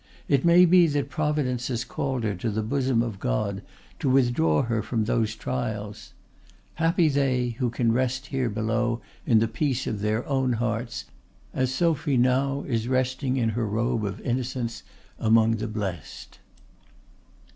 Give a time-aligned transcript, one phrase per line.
[0.27, 3.61] It may be that Providence has called her to the bosom of God
[3.99, 6.15] to withdraw her from those trials.
[6.81, 11.05] Happy they who can rest here below in the peace of their own hearts
[11.53, 14.81] as Sophie now is resting in her robe of innocence
[15.19, 16.39] among the blest."